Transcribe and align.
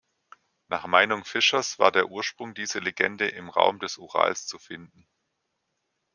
Nach 0.67 0.87
Meinung 0.87 1.23
Fischers 1.25 1.77
war 1.77 1.91
der 1.91 2.09
Ursprung 2.09 2.55
diese 2.55 2.79
Legende 2.79 3.27
im 3.27 3.49
Raum 3.51 3.77
des 3.77 3.99
Urals 3.99 4.47
zu 4.47 4.57
finden. 4.57 5.07